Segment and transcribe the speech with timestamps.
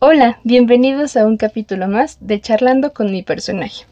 [0.00, 3.84] Hola, bienvenidos a un capítulo más de Charlando con mi personaje.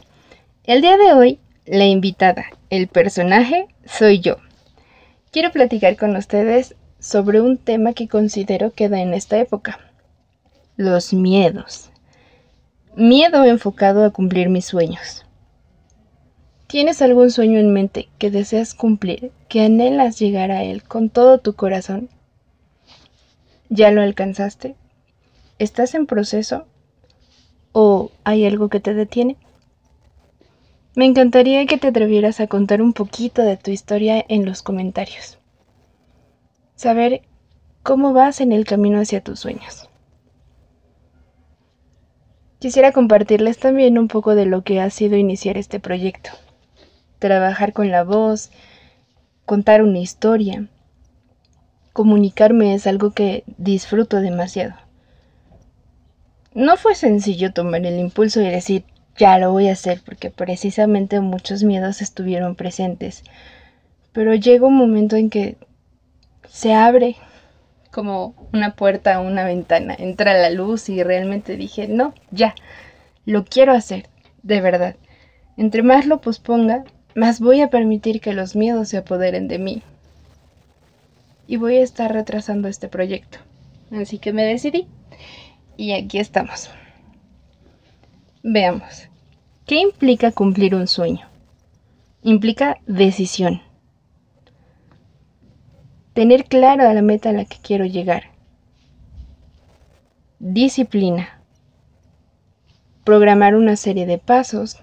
[0.62, 4.36] El día de hoy, la invitada, el personaje, soy yo.
[5.32, 9.80] Quiero platicar con ustedes sobre un tema que considero que da en esta época.
[10.76, 11.90] Los miedos.
[12.94, 15.26] Miedo enfocado a cumplir mis sueños.
[16.68, 21.38] ¿Tienes algún sueño en mente que deseas cumplir, que anhelas llegar a él con todo
[21.38, 22.10] tu corazón?
[23.70, 24.76] ¿Ya lo alcanzaste?
[25.58, 26.66] ¿Estás en proceso?
[27.72, 29.38] ¿O hay algo que te detiene?
[30.94, 35.38] Me encantaría que te atrevieras a contar un poquito de tu historia en los comentarios.
[36.74, 37.22] Saber
[37.82, 39.88] cómo vas en el camino hacia tus sueños.
[42.58, 46.30] Quisiera compartirles también un poco de lo que ha sido iniciar este proyecto.
[47.18, 48.50] Trabajar con la voz,
[49.46, 50.68] contar una historia.
[51.94, 54.85] Comunicarme es algo que disfruto demasiado.
[56.56, 58.84] No fue sencillo tomar el impulso y decir,
[59.18, 63.24] ya lo voy a hacer, porque precisamente muchos miedos estuvieron presentes.
[64.12, 65.58] Pero llega un momento en que
[66.48, 67.16] se abre
[67.90, 72.54] como una puerta o una ventana, entra la luz y realmente dije, no, ya,
[73.26, 74.06] lo quiero hacer,
[74.42, 74.96] de verdad.
[75.58, 79.82] Entre más lo posponga, más voy a permitir que los miedos se apoderen de mí.
[81.46, 83.40] Y voy a estar retrasando este proyecto.
[83.90, 84.88] Así que me decidí
[85.76, 86.70] y aquí estamos.
[88.42, 89.08] Veamos.
[89.66, 91.26] ¿Qué implica cumplir un sueño?
[92.22, 93.62] Implica decisión.
[96.12, 98.30] Tener claro la meta a la que quiero llegar.
[100.38, 101.40] Disciplina.
[103.04, 104.78] Programar una serie de pasos.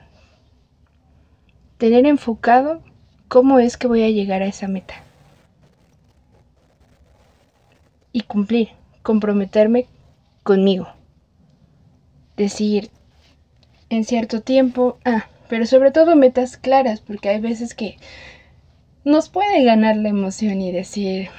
[1.78, 2.82] Tener enfocado
[3.28, 4.96] cómo es que voy a llegar a esa meta.
[8.12, 8.70] Y cumplir,
[9.02, 9.88] comprometerme
[10.44, 10.88] conmigo.
[12.38, 12.92] Decir,
[13.90, 17.98] en cierto tiempo, ah, pero sobre todo metas claras, porque hay veces que
[19.04, 21.30] nos puede ganar la emoción y decir,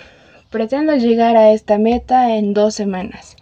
[0.51, 3.37] pretendo llegar a esta meta en dos semanas.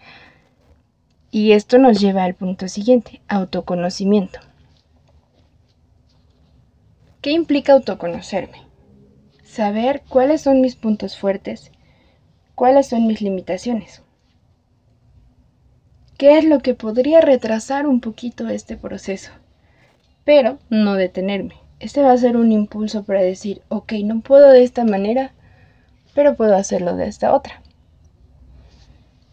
[1.31, 4.41] Y esto nos lleva al punto siguiente, autoconocimiento.
[7.21, 8.63] ¿Qué implica autoconocerme?
[9.45, 11.71] Saber cuáles son mis puntos fuertes,
[12.55, 14.02] cuáles son mis limitaciones.
[16.23, 19.33] ¿Qué es lo que podría retrasar un poquito este proceso?
[20.23, 21.57] Pero no detenerme.
[21.81, 25.33] Este va a ser un impulso para decir, ok, no puedo de esta manera,
[26.15, 27.61] pero puedo hacerlo de esta otra.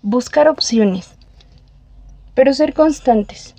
[0.01, 1.11] Buscar opciones,
[2.33, 3.53] pero ser constantes.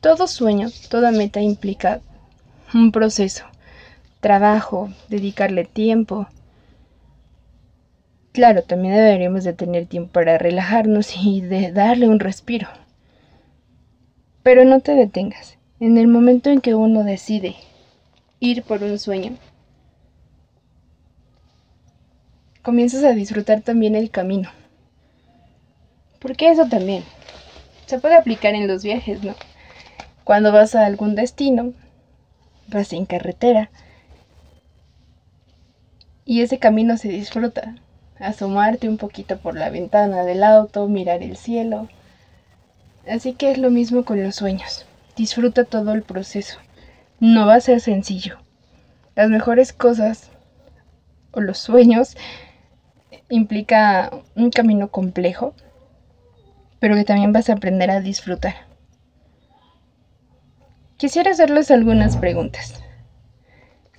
[0.00, 2.00] Todo sueño, toda meta implica
[2.72, 3.44] un proceso,
[4.20, 6.28] trabajo, dedicarle tiempo,
[8.38, 12.68] Claro, también deberíamos de tener tiempo para relajarnos y de darle un respiro.
[14.44, 15.58] Pero no te detengas.
[15.80, 17.56] En el momento en que uno decide
[18.38, 19.32] ir por un sueño,
[22.62, 24.50] comienzas a disfrutar también el camino.
[26.20, 27.02] Porque eso también
[27.86, 29.34] se puede aplicar en los viajes, ¿no?
[30.22, 31.72] Cuando vas a algún destino,
[32.68, 33.68] vas en carretera
[36.24, 37.74] y ese camino se disfruta
[38.20, 41.88] asomarte un poquito por la ventana del auto, mirar el cielo.
[43.08, 44.86] Así que es lo mismo con los sueños.
[45.16, 46.58] Disfruta todo el proceso.
[47.20, 48.38] No va a ser sencillo.
[49.14, 50.30] Las mejores cosas
[51.32, 52.16] o los sueños
[53.28, 55.54] implica un camino complejo,
[56.78, 58.54] pero que también vas a aprender a disfrutar.
[60.96, 62.74] Quisiera hacerles algunas preguntas.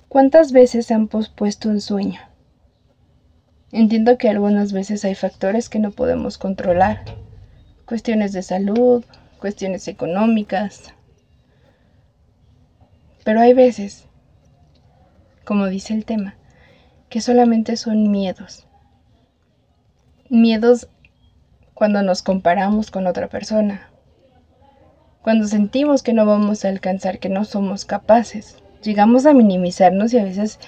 [0.08, 2.29] ¿Cuántas veces han pospuesto un sueño?
[3.72, 7.04] Entiendo que algunas veces hay factores que no podemos controlar,
[7.86, 9.04] cuestiones de salud,
[9.38, 10.92] cuestiones económicas,
[13.22, 14.08] pero hay veces,
[15.44, 16.34] como dice el tema,
[17.08, 18.66] que solamente son miedos.
[20.28, 20.88] Miedos
[21.72, 23.88] cuando nos comparamos con otra persona,
[25.22, 28.56] cuando sentimos que no vamos a alcanzar, que no somos capaces.
[28.82, 30.58] Llegamos a minimizarnos y a veces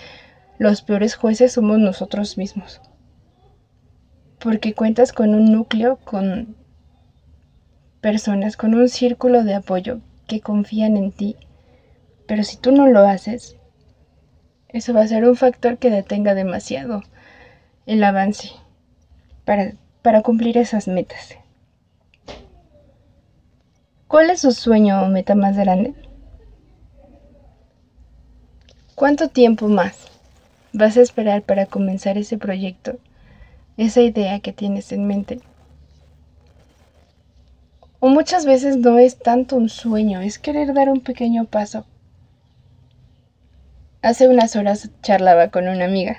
[0.59, 2.81] los peores jueces somos nosotros mismos
[4.43, 6.57] porque cuentas con un núcleo, con
[8.01, 11.37] personas, con un círculo de apoyo que confían en ti.
[12.27, 13.57] Pero si tú no lo haces,
[14.69, 17.03] eso va a ser un factor que detenga demasiado
[17.87, 18.51] el avance
[19.45, 21.37] para, para cumplir esas metas.
[24.09, 25.95] ¿Cuál es su sueño o meta más grande?
[28.97, 30.09] ¿Cuánto tiempo más
[30.73, 32.99] vas a esperar para comenzar ese proyecto?
[33.77, 35.41] Esa idea que tienes en mente
[38.01, 41.87] O muchas veces no es tanto un sueño, es querer dar un pequeño paso.
[44.03, 46.19] Hace unas horas charlaba con una amiga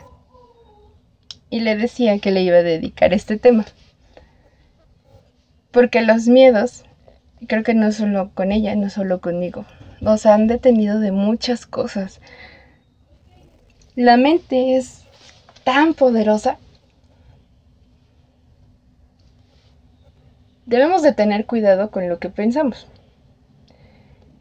[1.50, 3.65] y le decía que le iba a dedicar este tema.
[5.69, 6.83] Porque los miedos,
[7.47, 9.65] creo que no solo con ella, no solo conmigo,
[10.01, 12.21] nos han detenido de muchas cosas.
[13.95, 15.03] La mente es
[15.63, 16.57] tan poderosa.
[20.65, 22.88] Debemos de tener cuidado con lo que pensamos.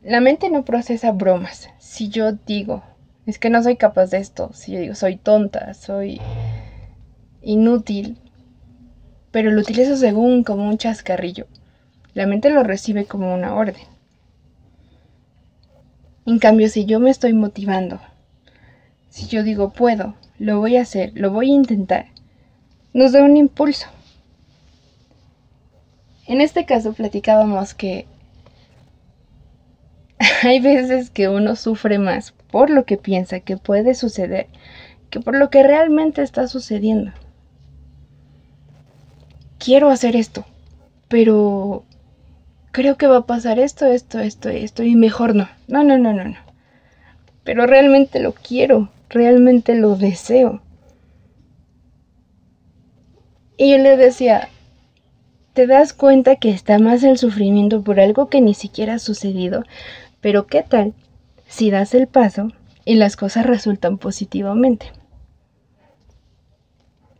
[0.02, 1.68] La mente no procesa bromas.
[1.78, 2.82] Si yo digo,
[3.26, 6.20] es que no soy capaz de esto, si yo digo, soy tonta, soy
[7.40, 8.18] inútil,
[9.30, 11.46] pero lo utilizo según como un chascarrillo.
[12.14, 13.82] La mente lo recibe como una orden.
[16.26, 18.00] En cambio, si yo me estoy motivando,
[19.08, 22.06] si yo digo puedo, lo voy a hacer, lo voy a intentar,
[22.92, 23.88] nos da un impulso.
[26.26, 28.06] En este caso platicábamos que
[30.42, 34.46] hay veces que uno sufre más por lo que piensa que puede suceder
[35.10, 37.12] que por lo que realmente está sucediendo
[39.62, 40.44] quiero hacer esto,
[41.08, 41.84] pero
[42.72, 45.48] creo que va a pasar esto, esto, esto, esto, y mejor no.
[45.68, 46.36] No, no, no, no, no.
[47.44, 50.62] Pero realmente lo quiero, realmente lo deseo.
[53.56, 54.48] Y yo le decía,
[55.54, 59.64] te das cuenta que está más el sufrimiento por algo que ni siquiera ha sucedido,
[60.20, 60.94] pero ¿qué tal
[61.46, 62.48] si das el paso
[62.84, 64.92] y las cosas resultan positivamente?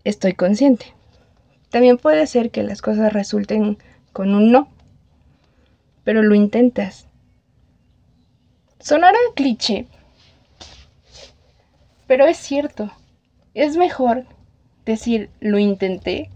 [0.05, 0.87] Estoy consciente.
[1.70, 3.79] También puede ser que las cosas resulten
[4.12, 4.69] con un no,
[6.05, 7.06] pero lo intentas.
[8.81, 9.87] Sonará cliché,
[12.06, 12.90] pero es cierto.
[13.55, 14.25] Es mejor
[14.85, 16.31] decir lo intenté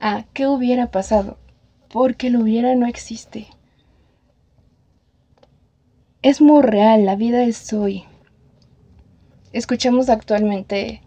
[0.00, 1.38] a qué hubiera pasado,
[1.92, 3.48] porque lo hubiera no existe.
[6.22, 8.04] Es muy real, la vida es hoy.
[9.52, 11.02] Escuchamos actualmente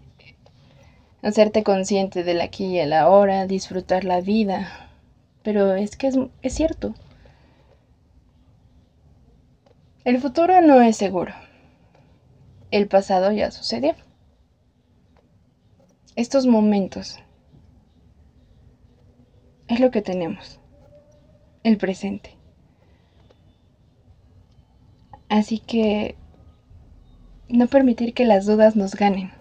[1.23, 4.89] hacerte consciente del aquí y el ahora, disfrutar la vida.
[5.41, 6.93] Pero es que es, es cierto.
[10.03, 11.33] El futuro no es seguro.
[12.71, 13.95] El pasado ya sucedió.
[16.15, 17.19] Estos momentos
[19.67, 20.59] es lo que tenemos.
[21.63, 22.35] El presente.
[25.29, 26.15] Así que
[27.49, 29.31] no permitir que las dudas nos ganen.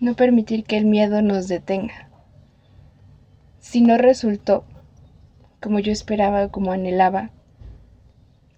[0.00, 2.08] No permitir que el miedo nos detenga.
[3.60, 4.64] Si no resultó
[5.60, 7.30] como yo esperaba, como anhelaba,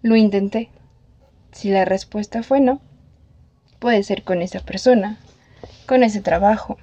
[0.02, 0.68] lo intenté.
[1.52, 2.80] Si la respuesta fue no,
[3.78, 5.18] puede ser con esa persona,
[5.86, 6.76] con ese trabajo.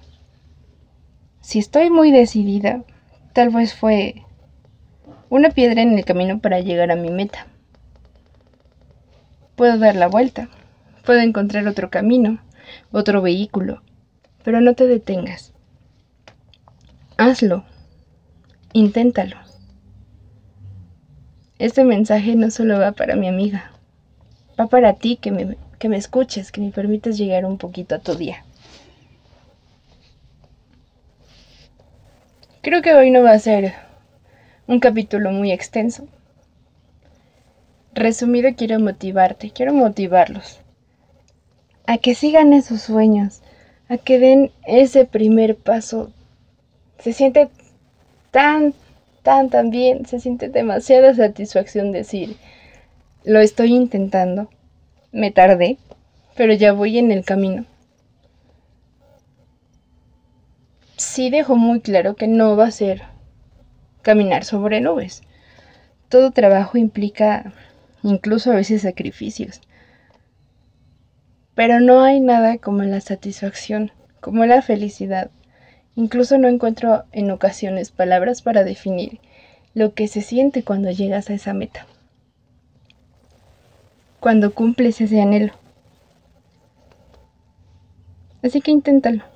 [1.42, 2.84] Si estoy muy decidida,
[3.36, 4.24] tal vez fue
[5.30, 7.48] una piedra en el camino para llegar a mi meta.
[9.58, 10.48] Puedo dar la vuelta,
[11.04, 12.40] puedo encontrar otro camino,
[12.94, 13.82] otro vehículo,
[14.46, 15.54] pero no te detengas.
[17.18, 17.66] Hazlo.
[18.72, 19.36] Inténtalo.
[21.60, 23.74] Este mensaje no solo va para mi amiga,
[24.58, 28.00] va para ti que me, que me escuches, que me permites llegar un poquito a
[28.00, 28.45] tu día.
[32.66, 33.76] Creo que hoy no va a ser
[34.66, 36.08] un capítulo muy extenso.
[37.94, 40.62] Resumido, quiero motivarte, quiero motivarlos
[41.86, 43.44] a que sigan esos sueños,
[43.88, 46.12] a que den ese primer paso.
[46.98, 47.50] Se siente
[48.32, 48.74] tan,
[49.22, 52.36] tan, tan bien, se siente demasiada satisfacción decir,
[53.26, 54.50] lo estoy intentando,
[55.12, 55.78] me tardé,
[56.36, 57.68] pero ya voy en el camino.
[60.98, 63.04] Sí dejo muy claro que no va a ser
[64.02, 65.24] caminar sobre nubes.
[66.08, 67.52] Todo trabajo implica
[68.02, 69.60] incluso a veces sacrificios.
[71.54, 75.32] Pero no hay nada como la satisfacción, como la felicidad.
[75.96, 79.20] Incluso no encuentro en ocasiones palabras para definir
[79.74, 81.86] lo que se siente cuando llegas a esa meta.
[84.22, 85.54] Cuando cumples ese anhelo.
[88.42, 89.35] Así que inténtalo.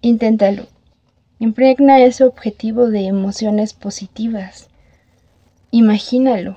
[0.00, 0.66] Inténtalo.
[1.40, 4.68] Impregna ese objetivo de emociones positivas.
[5.72, 6.56] Imagínalo.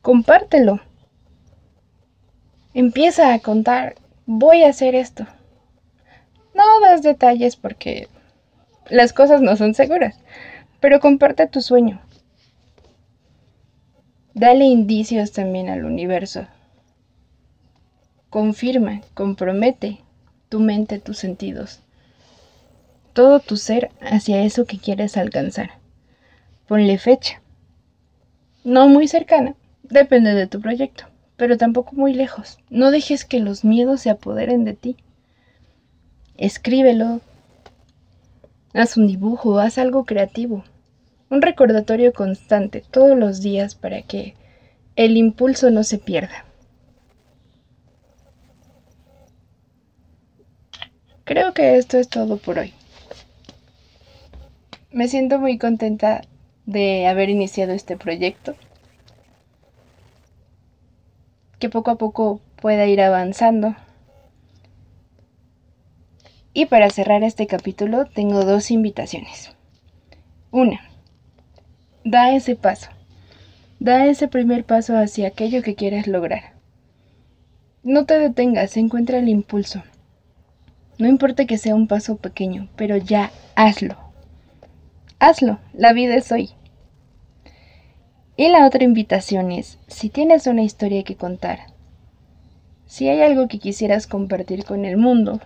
[0.00, 0.80] Compártelo.
[2.74, 5.26] Empieza a contar, voy a hacer esto.
[6.54, 8.08] No das detalles porque
[8.88, 10.20] las cosas no son seguras,
[10.78, 12.00] pero comparte tu sueño.
[14.32, 16.46] Dale indicios también al universo.
[18.30, 19.98] Confirma, compromete
[20.48, 21.80] tu mente, tus sentidos.
[23.12, 25.70] todo tu ser hacia eso que quieres alcanzar.
[26.68, 27.40] Ponle fecha.
[28.62, 31.04] No muy cercana, depende de tu proyecto,
[31.36, 32.58] pero tampoco muy lejos.
[32.70, 34.96] No dejes que los miedos se apoderen de ti.
[36.36, 37.20] Escríbelo.
[38.72, 40.62] Haz un dibujo, haz algo creativo.
[41.30, 44.34] Un recordatorio constante todos los días para que
[44.94, 46.44] el impulso no se pierda.
[51.28, 52.72] Creo que esto es todo por hoy.
[54.90, 56.22] Me siento muy contenta
[56.64, 58.54] de haber iniciado este proyecto.
[61.58, 63.76] Que poco a poco pueda ir avanzando.
[66.54, 69.54] Y para cerrar este capítulo tengo dos invitaciones.
[70.50, 70.80] Una,
[72.04, 72.88] da ese paso.
[73.80, 76.54] Da ese primer paso hacia aquello que quieres lograr.
[77.82, 79.82] No te detengas, encuentra el impulso.
[80.98, 83.96] No importa que sea un paso pequeño, pero ya hazlo.
[85.20, 86.50] Hazlo, la vida es hoy.
[88.36, 91.60] Y la otra invitación es, si tienes una historia que contar,
[92.86, 95.40] si hay algo que quisieras compartir con el mundo,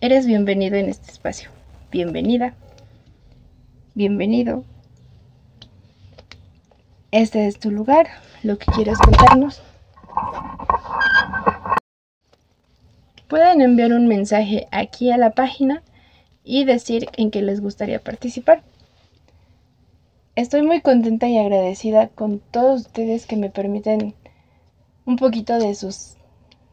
[0.00, 1.50] eres bienvenido en este espacio.
[1.90, 2.54] Bienvenida.
[3.94, 4.64] Bienvenido.
[7.10, 8.08] Este es tu lugar,
[8.42, 9.60] lo que quieres contarnos.
[13.30, 15.84] Pueden enviar un mensaje aquí a la página
[16.42, 18.62] y decir en qué les gustaría participar.
[20.34, 24.14] Estoy muy contenta y agradecida con todos ustedes que me permiten
[25.06, 26.16] un poquito de sus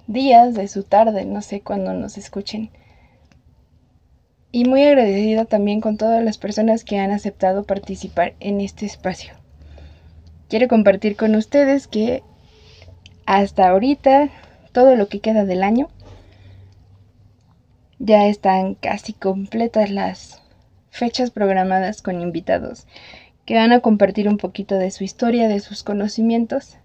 [0.08, 2.72] días, de su tarde, no sé cuándo nos escuchen.
[4.52, 9.34] Y muy agradecida también con todas las personas que han aceptado participar en este espacio.
[10.50, 12.24] Quiero compartir con ustedes que
[13.28, 14.30] hasta ahorita,
[14.72, 15.90] todo lo que queda del año,
[18.00, 20.42] ya están casi completas las
[20.90, 22.88] fechas programadas con invitados
[23.48, 26.78] que van a compartir un poquito de su historia, de sus conocimientos.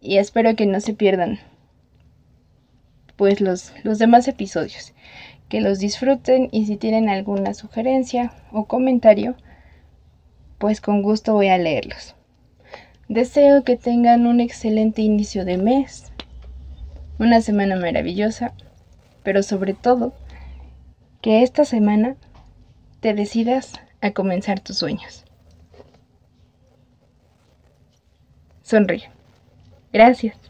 [0.00, 1.38] Y espero que no se pierdan
[3.14, 4.94] pues los, los demás episodios,
[5.48, 9.36] que los disfruten y si tienen alguna sugerencia o comentario,
[10.58, 12.16] pues con gusto voy a leerlos.
[13.08, 16.10] Deseo que tengan un excelente inicio de mes,
[17.18, 18.54] una semana maravillosa
[19.30, 20.12] pero sobre todo
[21.20, 22.16] que esta semana
[22.98, 25.24] te decidas a comenzar tus sueños.
[28.64, 29.08] Sonríe.
[29.92, 30.49] Gracias.